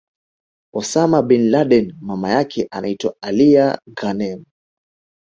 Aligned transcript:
Osama 0.73 1.21
bin 1.23 1.51
Laden 1.51 1.95
Mama 2.01 2.29
yake 2.29 2.67
anaitwa 2.71 3.15
Alia 3.21 3.77
Ghanem 3.97 4.43